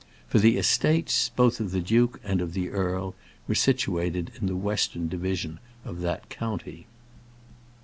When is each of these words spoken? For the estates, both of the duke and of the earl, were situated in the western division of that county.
For 0.27 0.39
the 0.39 0.57
estates, 0.57 1.29
both 1.29 1.59
of 1.59 1.69
the 1.69 1.79
duke 1.79 2.19
and 2.23 2.41
of 2.41 2.53
the 2.53 2.69
earl, 2.69 3.13
were 3.47 3.53
situated 3.53 4.31
in 4.41 4.47
the 4.47 4.55
western 4.55 5.07
division 5.07 5.59
of 5.85 6.01
that 6.01 6.27
county. 6.27 6.87